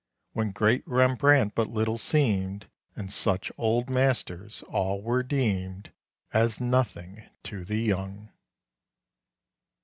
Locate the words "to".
7.43-7.63